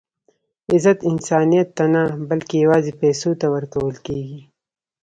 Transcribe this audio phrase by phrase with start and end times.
[0.73, 4.39] عزت انسانیت ته نه؛ بلکي یوازي پېسو ته ورکول کېږي.